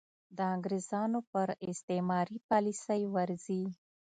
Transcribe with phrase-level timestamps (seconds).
[0.37, 3.63] د انګرېزانو پر استعماري پالیسۍ ورځي.